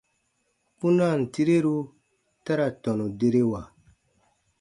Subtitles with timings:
[0.75, 1.75] Kpunaan tireru
[2.43, 3.61] ta ra tɔnu derewa.